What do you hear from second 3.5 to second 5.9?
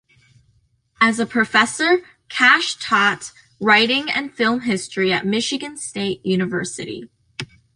writing and film history at Michigan